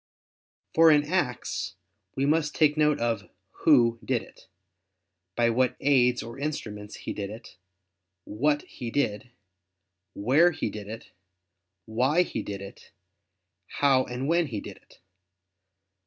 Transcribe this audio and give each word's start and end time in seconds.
For 0.73 0.89
in 0.89 1.03
acts 1.03 1.75
we 2.15 2.25
must 2.25 2.55
take 2.55 2.75
note 2.75 2.99
of 2.99 3.29
"who" 3.65 3.99
did 4.03 4.23
it, 4.23 4.47
"by 5.35 5.51
what 5.51 5.75
aids" 5.79 6.23
or 6.23 6.39
"instruments" 6.39 6.95
he 7.05 7.13
did 7.13 7.29
it, 7.29 7.55
"what" 8.23 8.63
he 8.63 8.89
did, 8.89 9.29
"where" 10.15 10.49
he 10.49 10.71
did 10.71 10.87
it, 10.87 11.11
"why" 11.85 12.23
he 12.23 12.41
did 12.41 12.63
it, 12.63 12.89
"how" 13.67 14.03
and 14.05 14.27
"when" 14.27 14.47
he 14.47 14.59
did 14.59 14.77
it. 14.77 14.99